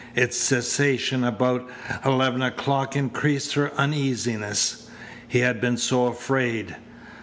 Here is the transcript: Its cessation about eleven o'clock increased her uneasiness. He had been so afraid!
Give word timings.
Its 0.15 0.35
cessation 0.35 1.23
about 1.23 1.69
eleven 2.03 2.41
o'clock 2.41 2.95
increased 2.95 3.53
her 3.53 3.71
uneasiness. 3.77 4.89
He 5.27 5.41
had 5.41 5.61
been 5.61 5.77
so 5.77 6.07
afraid! 6.07 6.75